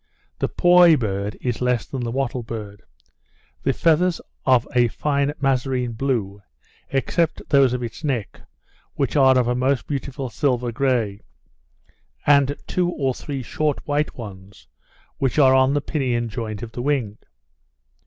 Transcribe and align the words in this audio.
The 0.39 0.49
poy 0.49 0.95
bird 0.97 1.37
is 1.41 1.61
less 1.61 1.85
than 1.85 2.01
the 2.03 2.09
wattle 2.09 2.41
bird. 2.41 2.81
The 3.61 3.71
feathers 3.71 4.19
of 4.47 4.67
a 4.73 4.87
fine 4.87 5.31
mazarine 5.39 5.91
blue, 5.91 6.41
except 6.89 7.47
those 7.49 7.73
of 7.73 7.83
its 7.83 8.03
neck, 8.03 8.41
which 8.95 9.15
are 9.15 9.37
of 9.37 9.47
a 9.47 9.53
most 9.53 9.85
beautiful 9.85 10.31
silver 10.31 10.71
grey, 10.71 11.21
and 12.25 12.57
two 12.65 12.89
or 12.89 13.13
three 13.13 13.43
short 13.43 13.77
white 13.85 14.17
ones, 14.17 14.65
which 15.19 15.37
are 15.37 15.53
on 15.53 15.75
the 15.75 15.81
pinion 15.81 16.29
joint 16.29 16.63
of 16.63 16.71
the 16.71 16.81
wing. 16.81 17.19